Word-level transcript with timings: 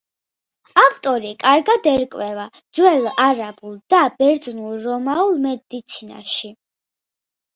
ავტორი 0.83 1.31
კარგად 1.41 1.89
ერკვევა 1.89 2.45
ძველ 2.79 3.05
არაბულ 3.25 3.77
და 3.95 3.99
ბერძნულ-რომაულ 4.21 5.37
მედიცინაში. 5.45 6.53